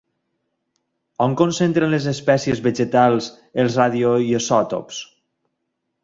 [1.25, 3.27] On concentren les espècies vegetals
[3.65, 5.03] els radioisòtops?